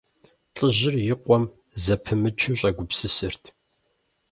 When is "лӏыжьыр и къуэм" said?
0.55-1.43